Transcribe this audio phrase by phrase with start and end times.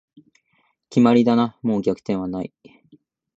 [0.89, 2.51] 決まりだな、もう逆転はない